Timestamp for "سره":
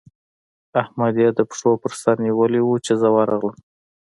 2.01-2.21